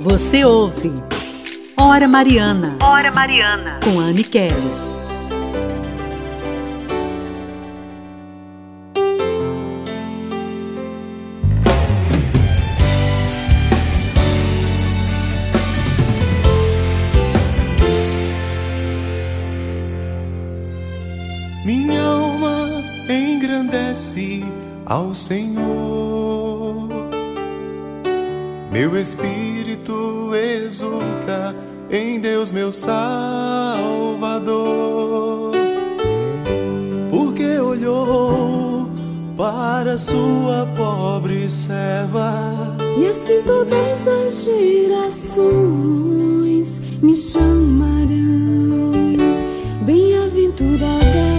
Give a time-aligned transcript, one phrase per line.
[0.00, 0.90] Você ouve
[1.76, 2.78] Hora Mariana.
[2.82, 3.80] Hora Mariana.
[3.84, 4.54] Com Anne Kelly.
[21.62, 24.42] Minha alma engrandece
[24.86, 26.88] ao Senhor.
[28.72, 29.49] Meu espírito
[30.40, 31.54] exulta
[31.90, 33.00] em Deus, meu Salvador.
[37.10, 38.90] Porque olhou
[39.36, 42.76] para sua pobre serva.
[42.98, 45.40] E assim todas as gerações
[47.02, 49.16] me chamarão
[49.84, 51.29] bem-aventurada.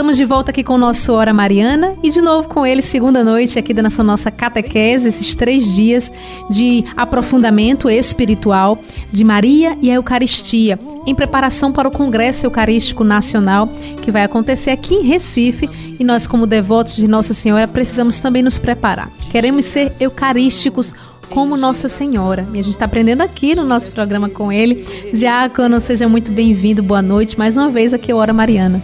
[0.00, 3.22] Estamos de volta aqui com o nosso Hora Mariana e de novo com ele, segunda
[3.22, 6.10] noite aqui da nossa, nossa catequese, esses três dias
[6.48, 8.78] de aprofundamento espiritual
[9.12, 13.68] de Maria e a Eucaristia, em preparação para o Congresso Eucarístico Nacional
[14.00, 18.42] que vai acontecer aqui em Recife e nós, como devotos de Nossa Senhora, precisamos também
[18.42, 19.10] nos preparar.
[19.30, 20.94] Queremos ser eucarísticos
[21.28, 22.48] como Nossa Senhora.
[22.54, 24.82] E a gente está aprendendo aqui no nosso programa com ele.
[25.12, 27.38] Diácono, seja muito bem-vindo, boa noite.
[27.38, 28.82] Mais uma vez aqui, Hora Mariana.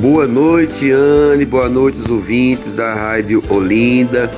[0.00, 1.44] Boa noite, Anne.
[1.44, 4.30] Boa noite, os ouvintes da Rádio Olinda.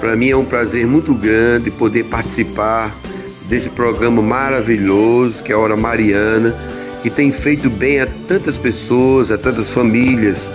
[0.00, 2.94] Para mim é um prazer muito grande poder participar
[3.48, 6.54] desse programa maravilhoso que é a Hora Mariana,
[7.02, 10.50] que tem feito bem a tantas pessoas, a tantas famílias.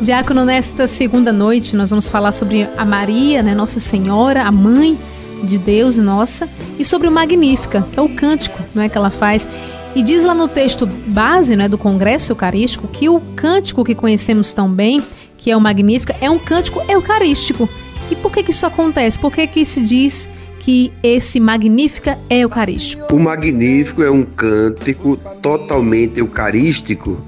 [0.00, 4.98] Diácono, nesta segunda noite nós vamos falar sobre a Maria, né, Nossa Senhora, a mãe
[5.42, 9.46] de Deus nossa, e sobre o Magnífica, que é o cântico né, que ela faz.
[9.94, 14.52] E diz lá no texto base né, do Congresso Eucarístico que o cântico que conhecemos
[14.52, 15.00] tão bem,
[15.36, 17.68] que é o Magnífica, é um cântico eucarístico.
[18.10, 19.16] E por que, que isso acontece?
[19.16, 20.28] Por que, que se diz
[20.58, 23.14] que esse Magnífica é eucarístico?
[23.14, 27.22] O Magnífico é um cântico totalmente eucarístico,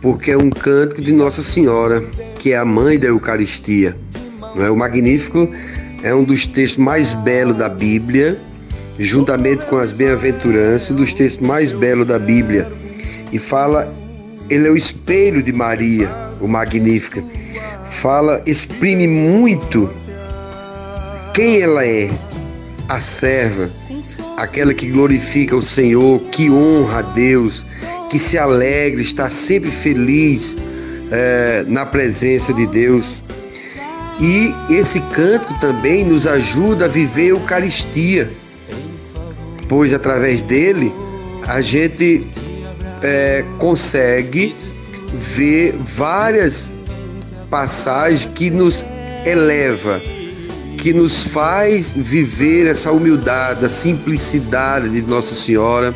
[0.00, 2.02] porque é um cântico de Nossa Senhora,
[2.38, 3.94] que é a mãe da Eucaristia.
[4.56, 4.70] É?
[4.70, 5.46] O Magnífico
[6.02, 8.40] é um dos textos mais belos da Bíblia
[8.98, 12.70] juntamente com as bem-aventuranças, um dos textos mais belos da Bíblia.
[13.32, 13.92] E fala,
[14.50, 16.10] ele é o espelho de Maria,
[16.40, 17.22] o Magnífica.
[17.90, 19.88] Fala, exprime muito
[21.32, 22.10] quem ela é,
[22.88, 23.70] a serva,
[24.36, 27.64] aquela que glorifica o Senhor, que honra a Deus,
[28.10, 30.56] que se alegra, está sempre feliz
[31.10, 33.22] é, na presença de Deus.
[34.20, 38.28] E esse canto também nos ajuda a viver a Eucaristia
[39.68, 40.92] pois através dele
[41.46, 42.28] a gente
[43.02, 44.54] é, consegue
[45.12, 46.74] ver várias
[47.50, 48.84] passagens que nos
[49.24, 50.00] eleva,
[50.76, 55.94] que nos faz viver essa humildade, a simplicidade de Nossa Senhora.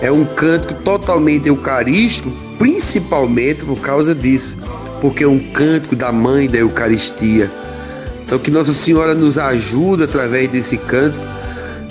[0.00, 4.56] É um canto totalmente eucarístico, principalmente por causa disso,
[5.00, 7.50] porque é um cântico da mãe da Eucaristia.
[8.24, 11.18] Então que Nossa Senhora nos ajuda através desse canto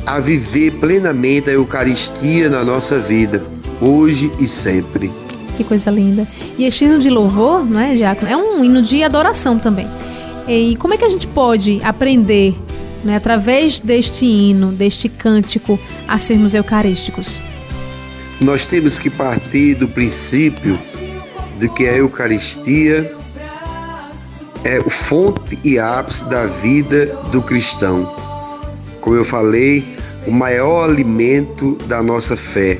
[0.07, 3.45] a viver plenamente a Eucaristia na nossa vida,
[3.81, 5.11] hoje e sempre.
[5.57, 6.25] Que coisa linda.
[6.57, 8.31] E este hino de louvor, não é, Diácono?
[8.31, 9.85] É um hino de adoração também.
[10.47, 12.55] E como é que a gente pode aprender,
[13.03, 17.41] né, através deste hino, deste cântico, a sermos eucarísticos?
[18.39, 20.79] Nós temos que partir do princípio
[21.59, 23.13] de que a Eucaristia
[24.63, 28.15] é o fonte e ápice da vida do cristão.
[29.01, 29.96] Como eu falei,
[30.27, 32.79] o maior alimento da nossa fé.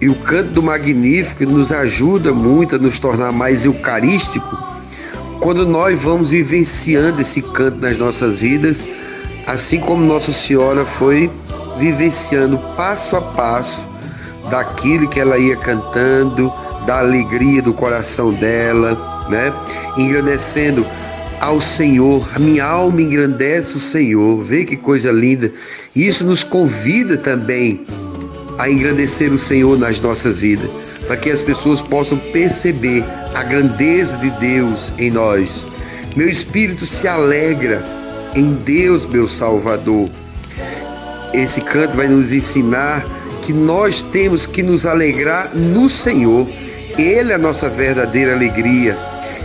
[0.00, 4.70] E o canto do Magnífico nos ajuda muito a nos tornar mais eucarístico
[5.40, 8.86] quando nós vamos vivenciando esse canto nas nossas vidas,
[9.46, 11.30] assim como Nossa Senhora foi
[11.78, 13.88] vivenciando passo a passo
[14.50, 16.52] daquilo que ela ia cantando,
[16.86, 19.52] da alegria do coração dela, né?
[19.96, 20.86] Engrandecendo
[21.40, 22.28] ao Senhor.
[22.34, 24.42] A minha alma engrandece o Senhor.
[24.44, 25.50] Vê que coisa linda.
[25.96, 27.84] Isso nos convida também
[28.58, 30.70] a engrandecer o Senhor nas nossas vidas,
[31.06, 33.02] para que as pessoas possam perceber
[33.34, 35.64] a grandeza de Deus em nós.
[36.14, 37.82] Meu espírito se alegra
[38.36, 40.10] em Deus, meu Salvador.
[41.32, 43.06] Esse canto vai nos ensinar
[43.42, 46.46] que nós temos que nos alegrar no Senhor.
[46.98, 48.96] Ele é a nossa verdadeira alegria.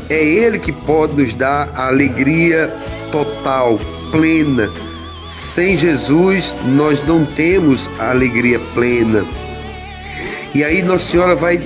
[0.09, 2.73] É Ele que pode nos dar a alegria
[3.11, 3.79] total,
[4.11, 4.69] plena.
[5.27, 9.25] Sem Jesus, nós não temos a alegria plena.
[10.53, 11.57] E aí Nossa Senhora vai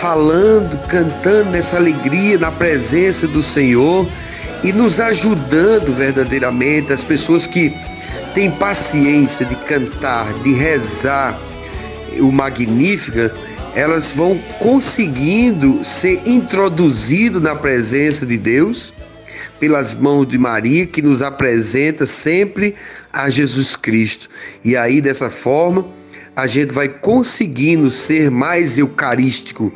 [0.00, 4.06] falando, cantando nessa alegria na presença do Senhor
[4.62, 7.72] e nos ajudando verdadeiramente, as pessoas que
[8.34, 11.38] têm paciência de cantar, de rezar
[12.18, 13.34] o Magnífica,
[13.74, 18.94] elas vão conseguindo ser introduzido na presença de Deus
[19.58, 22.74] pelas mãos de Maria, que nos apresenta sempre
[23.12, 24.28] a Jesus Cristo.
[24.64, 25.86] E aí, dessa forma,
[26.36, 29.72] a gente vai conseguindo ser mais eucarístico,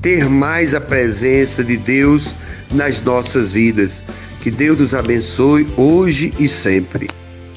[0.00, 2.34] ter mais a presença de Deus
[2.70, 4.02] nas nossas vidas.
[4.40, 7.08] Que Deus nos abençoe hoje e sempre.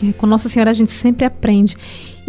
[0.04, 1.78] É, com Nossa Senhora a gente sempre aprende.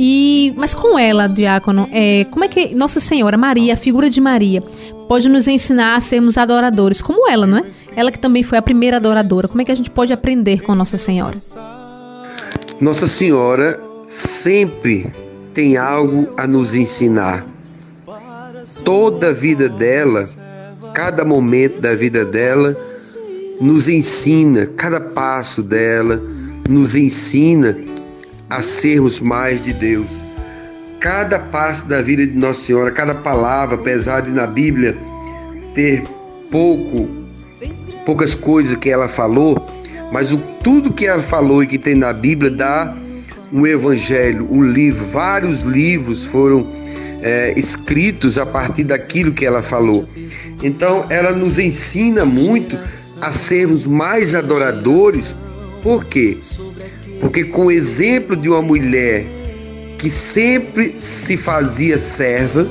[0.05, 4.21] E mas com ela, diácono, é, como é que Nossa Senhora Maria, a figura de
[4.21, 4.61] Maria,
[5.07, 7.65] pode nos ensinar a sermos adoradores, como ela, não é?
[7.95, 9.47] Ela que também foi a primeira adoradora.
[9.47, 11.39] Como é que a gente pode aprender com Nossa Senhora?
[12.81, 15.07] Nossa Senhora sempre
[15.55, 17.47] tem algo a nos ensinar.
[18.85, 20.29] Toda a vida dela,
[20.93, 22.77] cada momento da vida dela,
[23.61, 26.21] nos ensina, cada passo dela
[26.69, 27.77] nos ensina
[28.53, 30.11] a sermos mais de Deus.
[31.01, 34.97] Cada passo da vida de Nossa Senhora, cada palavra, apesar de na Bíblia
[35.75, 36.03] ter
[36.51, 37.09] pouco,
[38.05, 39.67] poucas coisas que ela falou,
[40.13, 42.95] mas o, tudo que ela falou e que tem na Bíblia dá
[43.51, 46.67] um evangelho, um livro, vários livros foram
[47.23, 50.07] é, escritos a partir daquilo que ela falou.
[50.63, 52.79] Então, ela nos ensina muito
[53.21, 55.35] a sermos mais adoradores.
[55.83, 56.39] Por quê?
[57.23, 59.25] Porque com o exemplo de uma mulher
[59.97, 62.67] que sempre se fazia serva,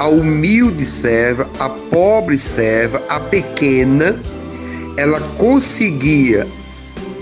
[0.00, 4.20] a humilde serva, a pobre serva, a pequena,
[4.96, 6.44] ela conseguia,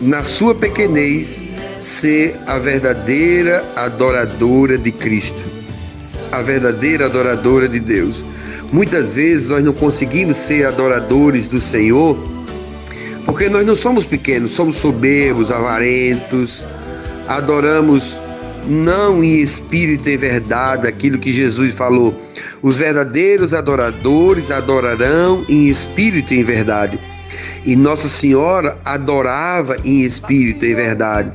[0.01, 1.45] na sua pequenez,
[1.79, 5.45] ser a verdadeira adoradora de Cristo,
[6.33, 8.25] a verdadeira adoradora de Deus.
[8.73, 12.17] Muitas vezes nós não conseguimos ser adoradores do Senhor
[13.31, 16.65] porque nós não somos pequenos, somos soberbos, avarentos,
[17.29, 18.21] adoramos
[18.67, 22.13] não em espírito e verdade aquilo que Jesus falou.
[22.61, 27.01] Os verdadeiros adoradores adorarão em espírito e em verdade.
[27.65, 31.31] E Nossa Senhora adorava em espírito e verdade.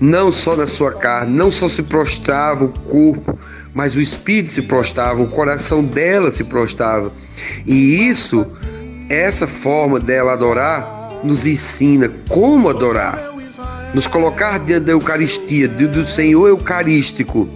[0.00, 3.38] Não só na sua carne, não só se prostrava o corpo,
[3.74, 7.12] mas o espírito se prostrava, o coração dela se prostrava.
[7.66, 8.46] E isso,
[9.10, 13.32] essa forma dela adorar, nos ensina como adorar,
[13.94, 17.48] nos colocar diante da Eucaristia, do Senhor Eucarístico,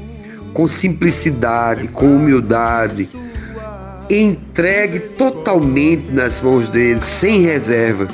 [0.52, 3.08] com simplicidade, com humildade,
[4.10, 8.08] entregue totalmente nas mãos dele, sem reserva.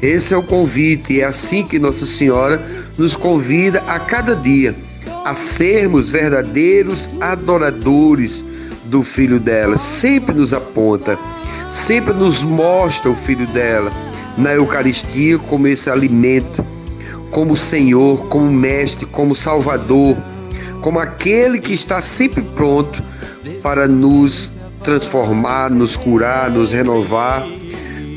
[0.00, 2.64] Esse é o convite, é assim que Nossa Senhora
[2.98, 4.74] nos convida a cada dia
[5.24, 8.44] a sermos verdadeiros adoradores
[8.84, 9.76] do Filho dela.
[9.76, 11.18] Sempre nos aponta,
[11.68, 13.90] sempre nos mostra o Filho dela
[14.36, 16.64] na Eucaristia como esse alimento,
[17.30, 20.16] como Senhor, como Mestre, como Salvador,
[20.80, 23.02] como aquele que está sempre pronto
[23.62, 24.52] para nos
[24.82, 27.44] transformar, nos curar, nos renovar,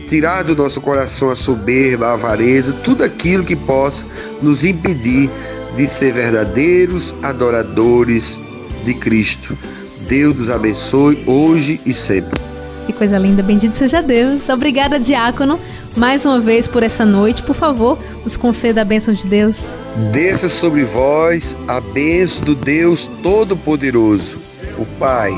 [0.07, 4.06] tirar do nosso coração a soberba, a avareza, tudo aquilo que possa
[4.42, 5.30] nos impedir
[5.75, 8.39] de ser verdadeiros adoradores
[8.86, 9.57] de Cristo.
[10.07, 12.49] Deus nos abençoe hoje e sempre.
[12.89, 14.50] Que coisa linda, bendito seja Deus.
[14.50, 15.59] Obrigada, diácono,
[15.95, 17.44] mais uma vez por essa noite.
[17.44, 19.71] Por favor, nos conceda a bênção de Deus.
[20.12, 24.39] Desça sobre vós a bênção do Deus Todo-Poderoso,
[24.75, 25.31] o Pai,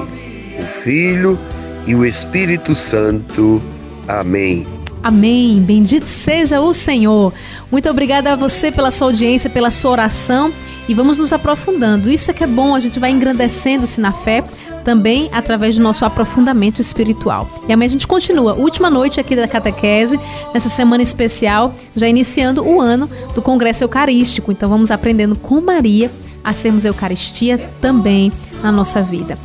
[0.58, 1.38] o Filho
[1.86, 3.62] e o Espírito Santo.
[4.08, 4.66] Amém.
[5.04, 5.60] Amém.
[5.60, 7.34] Bendito seja o Senhor.
[7.70, 10.54] Muito obrigada a você pela sua audiência, pela sua oração
[10.88, 12.10] e vamos nos aprofundando.
[12.10, 14.42] Isso é que é bom, a gente vai engrandecendo-se na fé
[14.82, 17.50] também através do nosso aprofundamento espiritual.
[17.68, 20.20] E amanhã a gente continua, última noite aqui da catequese,
[20.54, 24.52] nessa semana especial, já iniciando o ano do Congresso Eucarístico.
[24.52, 26.12] Então vamos aprendendo com Maria
[26.44, 29.38] a sermos Eucaristia também na nossa vida.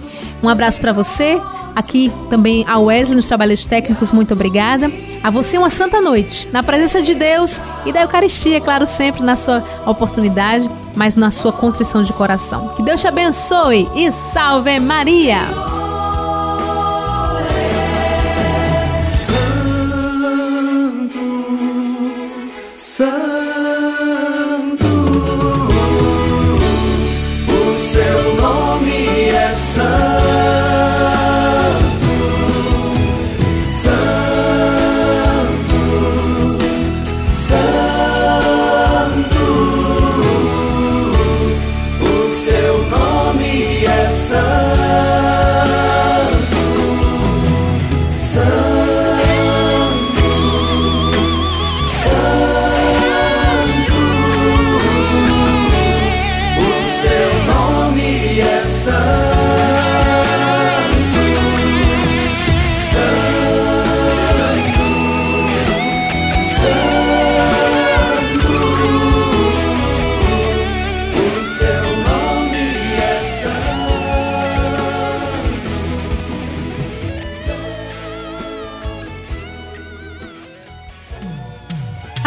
[0.43, 1.41] Um abraço para você.
[1.77, 4.91] Aqui também a Wesley nos trabalhos técnicos, muito obrigada.
[5.23, 9.37] A você uma santa noite, na presença de Deus e da Eucaristia, claro, sempre na
[9.37, 12.73] sua oportunidade, mas na sua contrição de coração.
[12.77, 15.41] Que Deus te abençoe e salve Maria!
[19.07, 19.51] Santo,
[22.79, 23.37] Santo.